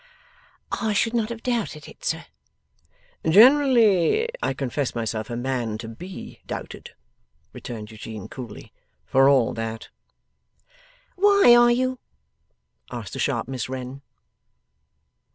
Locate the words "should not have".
0.93-1.43